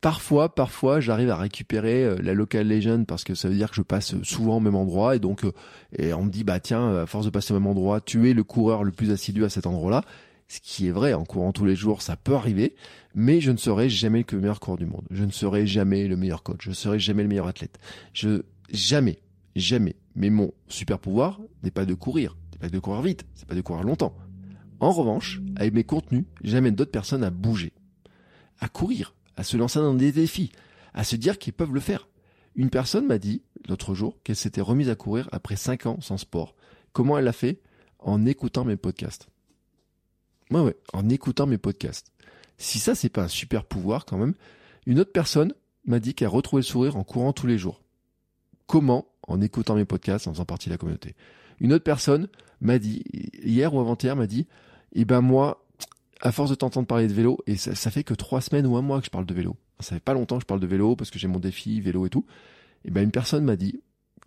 [0.02, 3.84] Parfois, parfois, j'arrive à récupérer la local legend parce que ça veut dire que je
[3.84, 5.46] passe souvent au même endroit et donc
[5.96, 8.34] et on me dit bah tiens, à force de passer au même endroit, tu es
[8.34, 10.02] le coureur le plus assidu à cet endroit-là
[10.48, 12.76] ce qui est vrai, en courant tous les jours, ça peut arriver,
[13.14, 15.06] mais je ne serai jamais le meilleur coureur du monde.
[15.12, 16.60] Je ne serai jamais le meilleur coach.
[16.62, 17.80] Je ne serai jamais le meilleur athlète.
[18.14, 19.20] Je, jamais,
[19.56, 19.96] jamais.
[20.16, 23.56] Mais mon super pouvoir n'est pas de courir, n'est pas de courir vite, c'est pas
[23.56, 24.16] de courir longtemps.
[24.80, 27.74] En revanche, avec mes contenus, j'amène d'autres personnes à bouger,
[28.60, 30.52] à courir, à se lancer dans des défis,
[30.94, 32.08] à se dire qu'ils peuvent le faire.
[32.56, 36.18] Une personne m'a dit l'autre jour qu'elle s'était remise à courir après 5 ans sans
[36.18, 36.56] sport.
[36.94, 37.60] Comment elle l'a fait?
[38.00, 39.28] En écoutant mes podcasts.
[40.52, 42.12] Ouais, ouais, en écoutant mes podcasts.
[42.58, 44.34] Si ça, c'est pas un super pouvoir quand même.
[44.86, 45.54] Une autre personne
[45.86, 47.82] m'a dit qu'elle retrouvait le sourire en courant tous les jours.
[48.66, 51.16] Comment En écoutant mes podcasts, en faisant partie de la communauté?
[51.60, 52.28] Une autre personne
[52.62, 53.04] m'a dit,
[53.44, 54.48] hier ou avant-hier, m'a dit,
[54.94, 55.66] eh ben moi,
[56.22, 58.78] à force de t'entendre parler de vélo, et ça, ça, fait que trois semaines ou
[58.78, 59.56] un mois que je parle de vélo.
[59.80, 62.06] Ça fait pas longtemps que je parle de vélo parce que j'ai mon défi vélo
[62.06, 62.26] et tout.
[62.84, 63.82] Et eh ben une personne m'a dit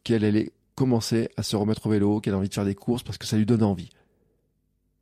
[0.05, 3.03] qu'elle allait commencer à se remettre au vélo, qu'elle a envie de faire des courses
[3.03, 3.91] parce que ça lui donne envie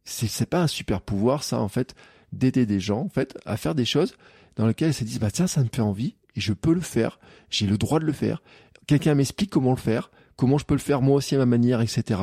[0.08, 1.94] c'est pas un super pouvoir ça en fait
[2.32, 4.14] d'aider des gens en fait à faire des choses
[4.56, 6.80] dans lesquelles ils se disent bah tiens ça me fait envie et je peux le
[6.80, 7.18] faire.
[7.50, 8.42] J'ai le droit de le faire.
[8.86, 11.80] Quelqu'un m'explique comment le faire comment je peux le faire moi aussi à ma manière
[11.80, 12.20] etc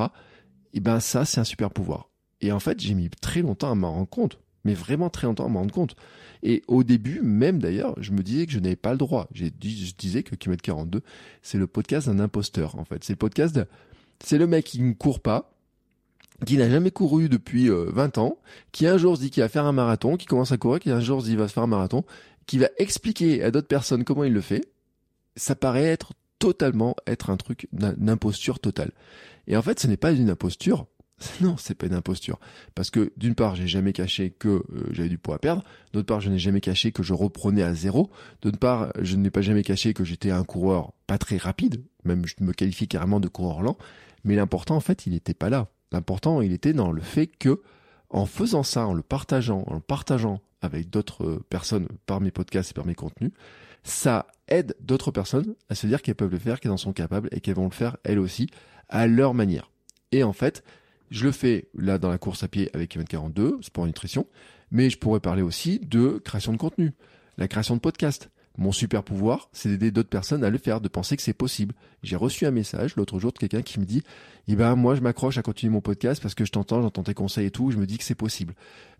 [0.74, 2.10] et ben ça c'est un super pouvoir.
[2.41, 4.39] Et en fait j'ai mis très longtemps à m'en rendre compte.
[4.63, 5.95] Mais vraiment très longtemps à m'en rendre compte.
[6.41, 9.28] Et au début même d'ailleurs je me disais que je n'avais pas le droit.
[9.32, 11.02] J'ai je disais que Kimet 42
[11.43, 13.04] c'est le podcast d'un imposteur en fait.
[13.04, 13.67] C'est le podcast de...
[14.24, 15.54] c'est le mec qui ne court pas
[16.45, 18.38] qui n'a jamais couru depuis 20 euh, ans,
[18.71, 20.91] qui un jour se dit qu'il va faire un marathon, qui commence à courir, qui
[20.91, 22.04] un jour se dit qu'il va faire un marathon,
[22.45, 24.65] qui va expliquer à d'autres personnes comment il le fait,
[25.36, 28.91] ça paraît être totalement être un truc d'imposture totale.
[29.48, 30.88] Et en fait, ce n'est pas une imposture.
[31.41, 32.39] Non, c'est pas une imposture.
[32.76, 35.63] Parce que d'une part, j'ai jamais caché que euh, j'avais du poids à perdre.
[35.93, 38.10] D'autre part, je n'ai jamais caché que je reprenais à zéro.
[38.41, 41.84] D'autre part, je n'ai pas jamais caché que j'étais un coureur pas très rapide.
[42.04, 43.78] Même je me qualifie carrément de coureur lent.
[44.26, 45.69] Mais l'important, en fait, il n'était pas là.
[45.95, 47.62] L'important, il était dans le fait que,
[48.10, 52.31] en faisant ça, en le partageant, en le partageant avec d'autres euh, personnes par mes
[52.31, 53.31] podcasts et par mes contenus,
[53.84, 57.29] ça aide d'autres personnes à se dire qu'elles peuvent le faire, qu'elles en sont capables
[57.31, 58.49] et qu'elles vont le faire elles aussi
[58.89, 59.71] à leur manière.
[60.12, 60.65] Et en fait,
[61.12, 64.27] je le fais là dans la course à pied avec Event 42, sport nutrition,
[64.71, 66.91] mais je pourrais parler aussi de création de contenu,
[67.38, 70.87] la création de podcasts, mon super pouvoir, c'est d'aider d'autres personnes à le faire, de
[70.87, 71.73] penser que c'est possible.
[72.03, 74.03] J'ai reçu un message l'autre jour de quelqu'un qui me dit,
[74.47, 77.13] eh ben moi je m'accroche à continuer mon podcast parce que je t'entends, j'entends tes
[77.13, 78.53] conseils et tout, je me dis que c'est possible.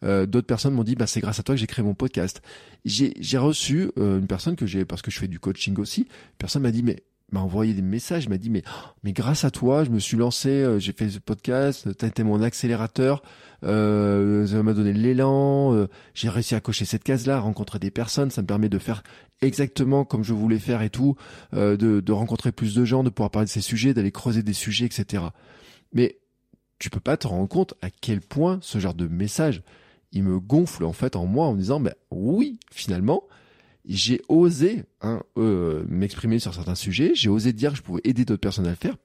[0.04, 2.42] Euh, d'autres personnes m'ont dit, bah c'est grâce à toi que j'ai créé mon podcast.
[2.84, 6.08] J'ai reçu euh, une personne que j'ai parce que je fais du coaching aussi.
[6.38, 8.64] Personne m'a dit, mais m'a envoyé des messages, m'a dit mais
[9.04, 12.24] mais grâce à toi, je me suis lancé, euh, j'ai fait ce podcast, t'as été
[12.24, 13.24] mon accélérateur,
[13.64, 18.30] euh, ça m'a donné l'élan, euh, j'ai réussi à cocher cette case-là, rencontrer des personnes,
[18.30, 19.04] ça me permet de faire
[19.42, 21.16] exactement comme je voulais faire et tout,
[21.54, 24.54] de, de rencontrer plus de gens, de pouvoir parler de ces sujets, d'aller creuser des
[24.54, 25.24] sujets, etc.
[25.94, 26.20] Mais
[26.80, 29.64] tu peux pas te rendre compte à quel point ce genre de message,
[30.12, 33.24] il me gonfle en fait en moi en me disant ben oui finalement
[33.88, 38.26] j'ai osé hein, euh, m'exprimer sur certains sujets, j'ai osé dire que je pouvais aider
[38.26, 38.96] d'autres personnes à le faire.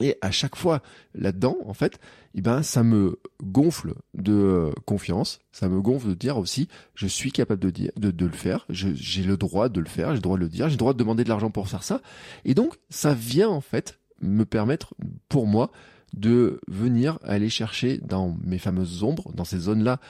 [0.00, 0.82] Et à chaque fois
[1.14, 1.98] là-dedans, en fait,
[2.34, 7.06] eh ben ça me gonfle de euh, confiance, ça me gonfle de dire aussi, je
[7.06, 10.16] suis capable de dire, de, de le faire, j'ai le droit de le faire, j'ai
[10.16, 12.00] le droit de le dire, j'ai le droit de demander de l'argent pour faire ça.
[12.44, 14.94] Et donc, ça vient en fait me permettre,
[15.28, 15.70] pour moi,
[16.14, 20.00] de venir aller chercher dans mes fameuses ombres, dans ces zones-là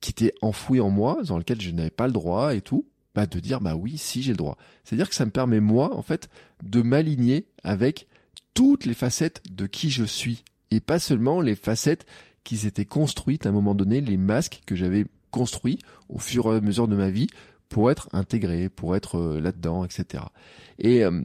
[0.00, 3.26] qui étaient enfouies en moi, dans lesquelles je n'avais pas le droit et tout, bah,
[3.26, 4.56] de dire bah oui, si j'ai le droit.
[4.84, 6.28] C'est-à-dire que ça me permet moi en fait
[6.62, 8.06] de m'aligner avec
[8.54, 10.44] toutes les facettes de qui je suis.
[10.70, 12.06] Et pas seulement les facettes
[12.42, 16.56] qui s'étaient construites à un moment donné, les masques que j'avais construit au fur et
[16.56, 17.28] à mesure de ma vie
[17.68, 20.24] pour être intégré, pour être euh, là-dedans, etc.
[20.78, 21.22] Et euh,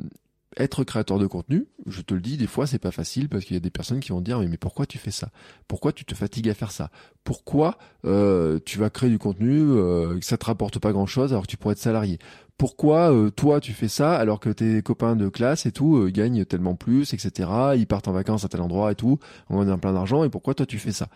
[0.58, 3.56] être créateur de contenu, je te le dis, des fois c'est pas facile parce qu'il
[3.56, 5.30] y a des personnes qui vont dire mais, pourquoi tu fais ça?
[5.68, 6.90] Pourquoi tu te fatigues à faire ça?
[7.24, 11.32] Pourquoi euh, tu vas créer du contenu euh, que ça te rapporte pas grand chose
[11.32, 12.20] alors que tu pourrais être salarié?
[12.60, 16.12] Pourquoi euh, toi tu fais ça alors que tes copains de classe et tout euh,
[16.12, 17.50] gagnent tellement plus, etc.
[17.76, 19.18] Ils partent en vacances à tel endroit et tout,
[19.50, 21.10] on a plein d'argent et pourquoi toi tu fais ça?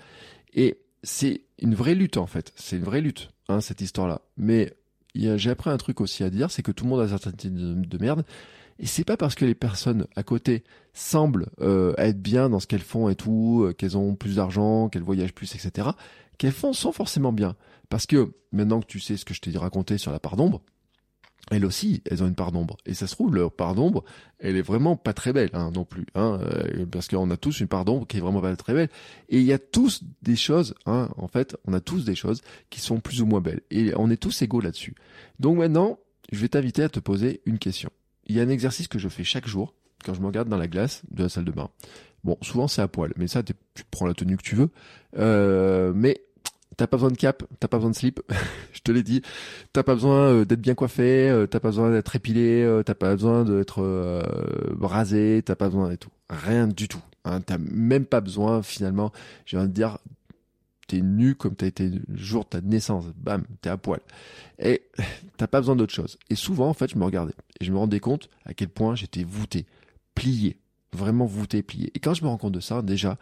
[0.55, 4.21] Et c'est une vraie lutte en fait, c'est une vraie lutte hein, cette histoire-là.
[4.37, 4.73] Mais
[5.15, 7.97] j'ai appris un truc aussi à dire, c'est que tout le monde a certaines de
[7.99, 8.23] merde
[8.79, 12.67] et c'est pas parce que les personnes à côté semblent euh, être bien dans ce
[12.67, 15.89] qu'elles font et tout, euh, qu'elles ont plus d'argent, qu'elles voyagent plus, etc.,
[16.37, 17.55] qu'elles font sont forcément bien.
[17.89, 20.61] Parce que maintenant que tu sais ce que je t'ai raconté sur la part d'ombre,
[21.51, 22.77] elles aussi, elles ont une part d'ombre.
[22.85, 24.03] Et ça se trouve, leur part d'ombre,
[24.39, 26.05] elle est vraiment pas très belle hein, non plus.
[26.15, 28.89] Hein, euh, parce qu'on a tous une part d'ombre qui est vraiment pas très belle.
[29.29, 32.41] Et il y a tous des choses, hein, en fait, on a tous des choses
[32.69, 33.61] qui sont plus ou moins belles.
[33.71, 34.95] Et on est tous égaux là-dessus.
[35.39, 35.99] Donc maintenant,
[36.31, 37.89] je vais t'inviter à te poser une question
[38.27, 40.57] il y a un exercice que je fais chaque jour quand je me regarde dans
[40.57, 41.69] la glace de la salle de bain.
[42.23, 43.53] Bon, souvent c'est à poil, mais ça, tu
[43.91, 44.69] prends la tenue que tu veux.
[45.17, 46.21] Euh, mais
[46.77, 48.21] t'as pas besoin de cap, t'as pas besoin de slip,
[48.73, 49.21] je te l'ai dit.
[49.73, 53.13] T'as pas besoin euh, d'être bien coiffé, euh, t'as pas besoin d'être épilé, t'as pas
[53.13, 53.81] besoin d'être
[54.81, 56.11] rasé, t'as pas besoin de tout.
[56.29, 57.01] Rien du tout.
[57.25, 57.41] Hein.
[57.41, 59.11] T'as même pas besoin finalement,
[59.45, 59.97] j'ai envie de dire,
[60.87, 63.05] t'es nu comme t'as été le jour de ta naissance.
[63.15, 63.99] Bam, t'es à poil.
[64.59, 64.83] Et
[65.37, 66.17] t'as pas besoin d'autre chose.
[66.29, 67.33] Et souvent, en fait, je me regardais.
[67.59, 69.65] Et je me rendais compte à quel point j'étais voûté,
[70.15, 70.57] plié.
[70.91, 71.91] Vraiment voûté, plié.
[71.95, 73.17] Et quand je me rends compte de ça, déjà,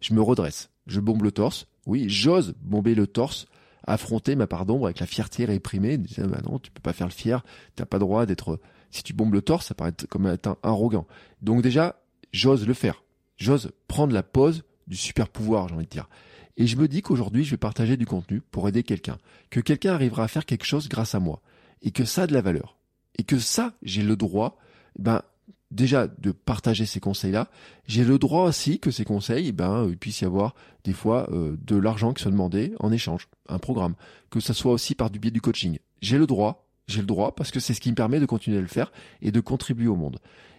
[0.00, 0.70] je me redresse.
[0.86, 1.66] Je bombe le torse.
[1.86, 3.46] Oui, j'ose bomber le torse,
[3.84, 5.98] affronter ma part d'ombre avec la fierté réprimée.
[5.98, 7.44] bah non, tu peux pas faire le fier.
[7.76, 11.06] T'as pas droit d'être, si tu bombes le torse, ça paraît comme être arrogant.
[11.42, 13.02] Donc déjà, j'ose le faire.
[13.36, 16.08] J'ose prendre la pose du super pouvoir, j'ai envie de dire.
[16.56, 19.18] Et je me dis qu'aujourd'hui, je vais partager du contenu pour aider quelqu'un,
[19.50, 21.42] que quelqu'un arrivera à faire quelque chose grâce à moi,
[21.82, 22.78] et que ça a de la valeur,
[23.18, 24.56] et que ça, j'ai le droit,
[24.98, 25.22] ben
[25.70, 27.48] déjà de partager ces conseils-là,
[27.86, 31.56] j'ai le droit aussi que ces conseils, ben il puisse y avoir des fois euh,
[31.66, 33.94] de l'argent qui soit demandé en échange, un programme,
[34.30, 35.78] que ça soit aussi par du biais du coaching.
[36.00, 38.58] J'ai le droit, j'ai le droit parce que c'est ce qui me permet de continuer
[38.58, 40.18] à le faire et de contribuer au monde.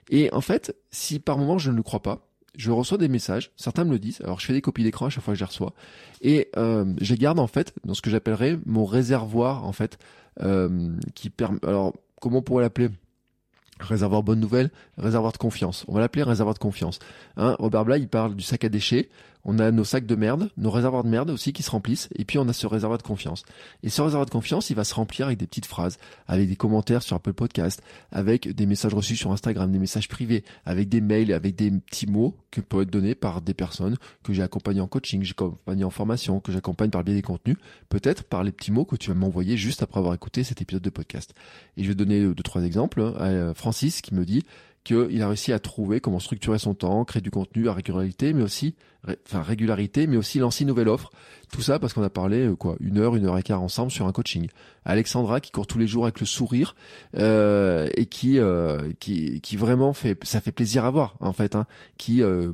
[0.09, 3.51] Et en fait, si par moment je ne le crois pas, je reçois des messages,
[3.55, 5.43] certains me le disent, alors je fais des copies d'écran à chaque fois que je
[5.43, 5.73] les reçois,
[6.21, 9.99] et euh, je garde en fait dans ce que j'appellerais mon réservoir en fait,
[10.41, 12.89] euh, qui permet, alors comment on pourrait l'appeler?
[13.79, 15.85] Réservoir bonne nouvelle, réservoir de confiance.
[15.87, 16.99] On va l'appeler réservoir de confiance.
[17.37, 19.09] Hein, Robert Bly, il parle du sac à déchets
[19.47, 22.25] on a nos sacs de merde, nos réservoirs de merde aussi qui se remplissent, et
[22.25, 23.43] puis on a ce réservoir de confiance.
[23.81, 26.57] Et ce réservoir de confiance, il va se remplir avec des petites phrases, avec des
[26.57, 27.81] commentaires sur Apple Podcast,
[28.11, 32.07] avec des messages reçus sur Instagram, des messages privés, avec des mails, avec des petits
[32.07, 35.31] mots que peuvent être donnés par des personnes que j'ai accompagnées en coaching, que j'ai
[35.31, 37.55] accompagnées en formation, que j'accompagne par le biais des contenus,
[37.87, 40.83] peut-être par les petits mots que tu vas m'envoyer juste après avoir écouté cet épisode
[40.83, 41.33] de podcast.
[41.77, 43.13] Et je vais donner deux, trois exemples.
[43.17, 44.43] Hein, Francis qui me dit
[44.87, 48.43] qu'il a réussi à trouver comment structurer son temps, créer du contenu à régularité, mais
[48.43, 48.75] aussi,
[49.25, 51.11] enfin régularité, mais aussi lancer une nouvelle offre.
[51.51, 53.91] Tout ça parce qu'on a parlé euh, quoi, une heure, une heure et quart ensemble
[53.91, 54.47] sur un coaching.
[54.85, 56.75] Alexandra qui court tous les jours avec le sourire
[57.17, 61.55] euh, et qui, euh, qui, qui vraiment fait, ça fait plaisir à voir en fait,
[61.55, 61.65] hein,
[61.97, 62.51] qui euh,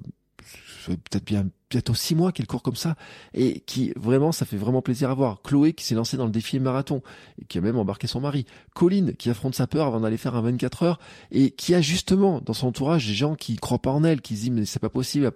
[0.87, 2.95] peut-être bien bientôt six mois qu'elle court comme ça
[3.33, 5.41] et qui vraiment ça fait vraiment plaisir à voir.
[5.41, 7.01] Chloé qui s'est lancée dans le défi marathon
[7.41, 8.45] et qui a même embarqué son mari.
[8.73, 10.99] Colline qui affronte sa peur avant d'aller faire un 24 heures
[11.31, 14.35] et qui a justement dans son entourage des gens qui croient pas en elle, qui
[14.35, 15.29] disent mais c'est pas possible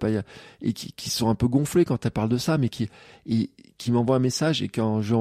[0.62, 2.88] et qui, qui sont un peu gonflés quand elle parle de ça mais qui
[3.26, 5.14] et, qui m'envoie un message et quand je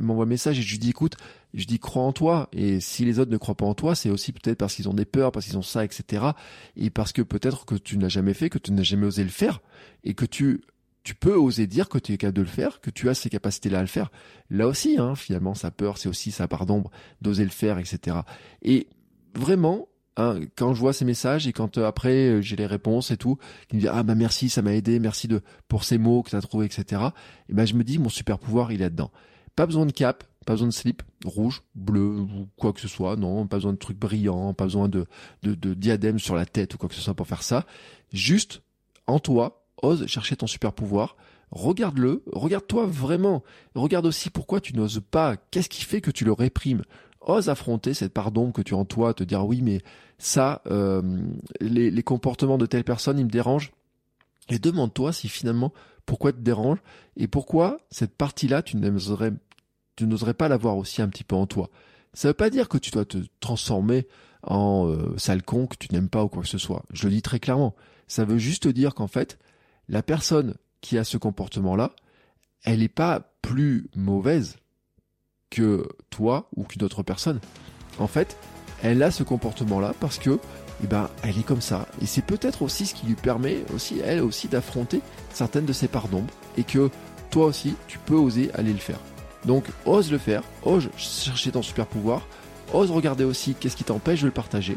[0.00, 1.16] m'envoie un message et je lui dis écoute
[1.54, 4.10] je dis crois en toi et si les autres ne croient pas en toi c'est
[4.10, 6.26] aussi peut-être parce qu'ils ont des peurs parce qu'ils ont ça etc
[6.76, 9.30] et parce que peut-être que tu n'as jamais fait que tu n'as jamais osé le
[9.30, 9.60] faire
[10.04, 10.62] et que tu
[11.08, 13.30] tu peux oser dire que tu es capable de le faire, que tu as ces
[13.30, 14.10] capacités-là à le faire.
[14.50, 16.90] Là aussi, hein, finalement, sa peur, c'est aussi sa part d'ombre
[17.22, 18.18] d'oser le faire, etc.
[18.60, 18.88] Et
[19.34, 23.10] vraiment, hein, quand je vois ces messages et quand euh, après euh, j'ai les réponses
[23.10, 25.96] et tout, qui me disent ah bah merci, ça m'a aidé, merci de pour ces
[25.96, 27.00] mots que tu as trouvé, etc.
[27.48, 29.10] Et ben je me dis mon super pouvoir il est là-dedans.
[29.56, 33.16] Pas besoin de cap, pas besoin de slip rouge, bleu ou quoi que ce soit,
[33.16, 35.04] non, pas besoin de trucs brillants, pas besoin de,
[35.42, 37.66] diadème sur la tête ou quoi que ce soit pour faire ça.
[38.14, 38.62] Juste
[39.06, 41.18] en toi, ose chercher ton super pouvoir.
[41.50, 43.44] Regarde-le, regarde-toi vraiment.
[43.74, 45.36] Regarde aussi pourquoi tu n'oses pas.
[45.36, 46.82] Qu'est-ce qui fait que tu le réprimes?
[47.20, 49.82] Ose affronter cette part d'ombre que tu as en toi, te dire oui, mais
[50.16, 51.02] ça, euh,
[51.60, 53.72] les, comportements de telle personne, ils me dérangent.
[54.48, 55.74] Et demande-toi si finalement,
[56.06, 56.78] pourquoi te dérange
[57.18, 59.34] et pourquoi cette partie-là, tu n'oserais
[59.98, 61.70] tu n'oserais pas l'avoir aussi un petit peu en toi.
[62.14, 64.06] Ça veut pas dire que tu dois te transformer
[64.44, 66.84] en euh, sale con que tu n'aimes pas ou quoi que ce soit.
[66.92, 67.74] Je le dis très clairement.
[68.06, 69.38] Ça veut juste dire qu'en fait,
[69.88, 71.90] la personne qui a ce comportement-là,
[72.62, 74.58] elle n'est pas plus mauvaise
[75.50, 77.40] que toi ou qu'une autre personne.
[77.98, 78.36] En fait,
[78.84, 80.38] elle a ce comportement-là parce que,
[80.84, 81.88] eh ben, elle est comme ça.
[82.00, 85.00] Et c'est peut-être aussi ce qui lui permet aussi, elle aussi, d'affronter
[85.32, 86.88] certaines de ses parts d'ombre et que
[87.30, 89.00] toi aussi, tu peux oser aller le faire.
[89.44, 92.26] Donc, ose le faire, ose chercher ton super pouvoir,
[92.72, 94.76] ose regarder aussi qu'est-ce qui t'empêche de le partager,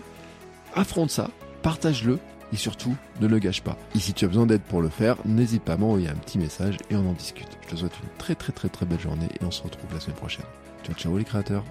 [0.76, 1.30] affronte ça,
[1.62, 2.20] partage-le
[2.54, 3.78] et surtout ne le gâche pas.
[3.96, 6.38] Et si tu as besoin d'aide pour le faire, n'hésite pas à m'envoyer un petit
[6.38, 7.48] message et on en discute.
[7.64, 10.00] Je te souhaite une très très très très belle journée et on se retrouve la
[10.00, 10.46] semaine prochaine.
[10.84, 11.64] Ciao ciao les créateurs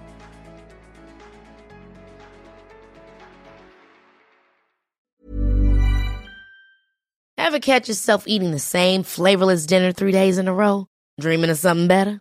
[7.61, 10.87] catch yourself eating the same flavorless dinner days in a row?
[11.21, 12.21] Dreaming of something better?